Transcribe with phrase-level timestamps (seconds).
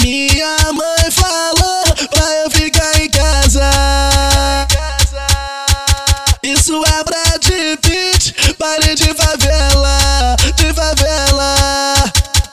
[0.00, 3.70] Minha mãe falou pra eu ficar em casa.
[6.42, 7.46] Isso é Brad
[7.82, 11.54] Pitt, baile de favela, de favela.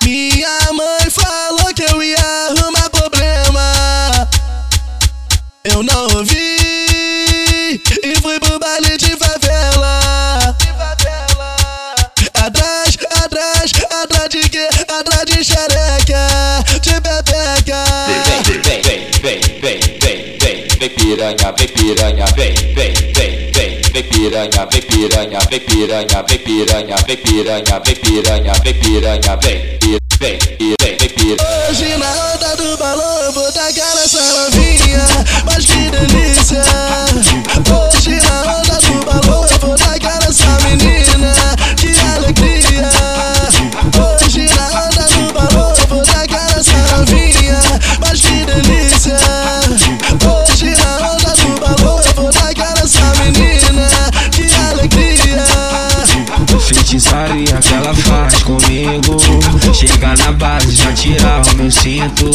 [0.04, 2.18] Minha mãe falou que eu ia
[2.50, 4.30] arrumar problema.
[5.64, 6.58] Eu não ouvi
[8.04, 10.56] e fui pro baile de favela.
[12.34, 13.72] Atrás, atrás,
[14.02, 14.68] atrás de quê?
[15.00, 15.77] Atrás de xereca,
[21.28, 26.96] piranha, vem piranha, vem, vem, vem, vem, vem piranha, vem piranha, vem piranha, vem piranha,
[27.06, 29.80] vem piranha, vem piranha, vem piranha, vem,
[30.20, 30.40] vem,
[30.80, 31.70] vem, vem piranha.
[31.70, 35.06] Hoje na onda do balão vou tacar nessa novinha,
[35.46, 36.27] mas que delícia.
[56.98, 59.18] pizzaria que ela faz comigo.
[59.72, 62.32] Chega na base, já tira o meu cinto.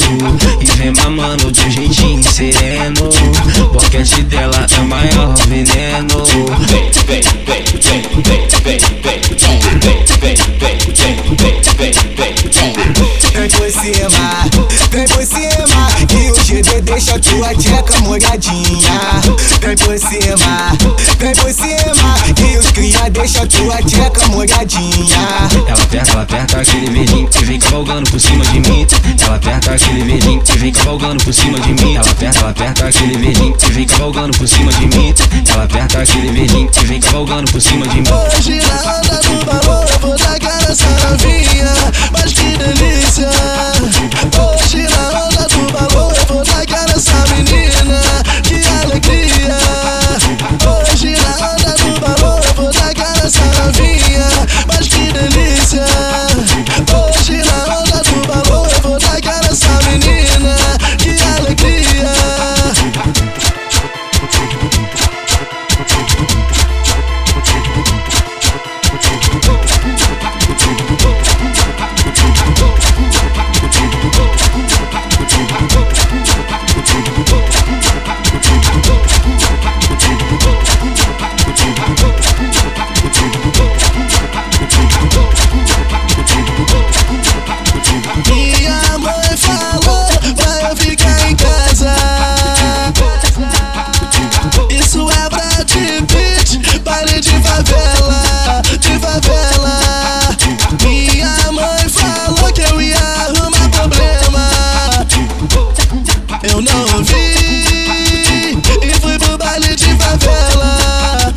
[0.60, 3.10] E vem mamando de um jeitinho sereno.
[3.72, 6.24] Boquete dela é o maior veneno.
[13.32, 14.08] Vem por cima,
[14.91, 19.00] vem por cima Que o GD deixa tua tcheca molhadinha.
[19.60, 20.78] Vem por cima,
[21.19, 22.02] vem por cima
[23.03, 25.17] Cria deixa tua tcheca molhadinha.
[25.67, 28.86] Ela aperta, ela aperta aquele verdinho que vem cavalgando por cima de mim.
[29.20, 31.97] Ela aperta aquele verdinho que vem cavalgando por cima de mim.
[31.97, 35.14] Ela aperta, ela aperta aquele verdinho que vem cavalgando por cima de mim.
[35.50, 38.09] Ela aperta aquele verdinho que vem cavalgando por cima de mim.
[38.09, 41.72] Hoje na onda do balão eu vou tacar nessa novinha,
[42.12, 43.61] mas que delícia.
[106.52, 107.14] Eu não ouvi
[108.82, 111.32] e fui pro baile de favela.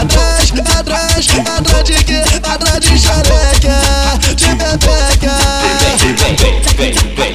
[0.00, 2.22] Atrás, atrás, atrás de quê?
[2.42, 3.76] Atrás de xereca,
[4.34, 5.34] de pepeca.
[5.60, 7.34] Vem, vem, vem, vem, vem,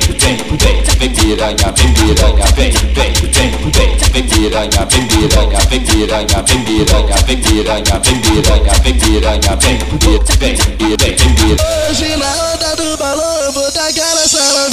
[0.58, 6.44] vem, vem piranha, vem piranha, vem, vem, vem, vem, vem piranha, vem piranha, vem piranha,
[6.48, 10.56] vem piranha, vem piranha, vem piranha, vem piranha, vem, vem, vem,
[10.98, 11.58] vem piranha.
[11.90, 14.73] Hoje na onda do balão eu vou tacar nessa novinha,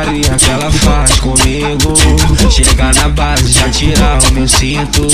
[0.00, 1.94] Feitiçaria que ela faz comigo.
[2.50, 5.06] Chega na base, já tira o meu cinto.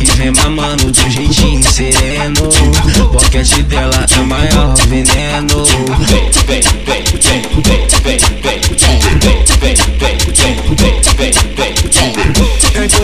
[0.00, 2.48] E vem mamando do jeitinho sereno.
[3.12, 5.64] Boquete dela é o maior veneno.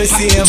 [0.04, 0.44] Vem por cima,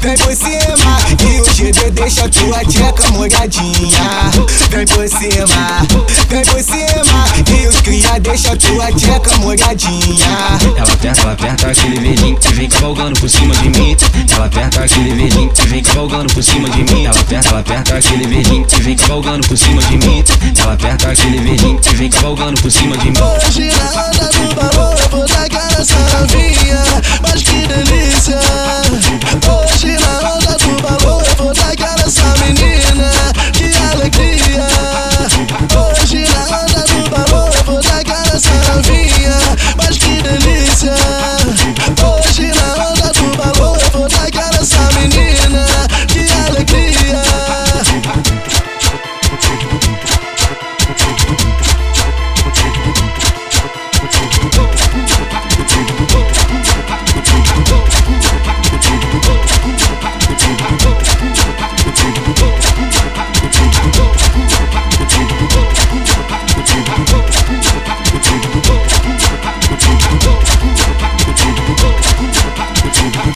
[0.00, 4.30] vem por cima Que o GD deixa tua tcheca molhadinha.
[4.70, 5.82] Vem por cima,
[6.28, 10.60] vem por cima Que os cria deixa tua tcheca molhadinha.
[10.76, 13.96] Ela aperta, ela aperta aquele verdinho que vem cavalgando por cima de mim.
[14.32, 17.04] Ela aperta aquele verdinho que vem cavalgando por cima de mim.
[17.04, 20.24] Ela aperta, ela aperta aquele verdinho que vem cavalgando por cima de mim.
[20.56, 23.18] Ela aperta aquele verdinho que vem cavalgando por cima de mim.
[23.18, 25.68] Hoje na onda do balão eu vou tacar